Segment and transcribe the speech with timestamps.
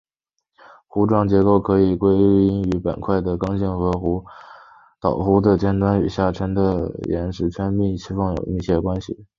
[0.89, 3.93] 弧状结构可以归因于板块的刚性和
[4.99, 6.55] 岛弧的尖端与下沉
[7.07, 9.27] 岩石圈的裂缝有密切关系。